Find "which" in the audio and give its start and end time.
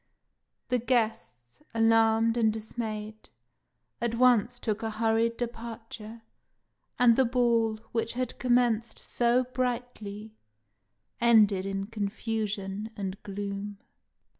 7.91-8.13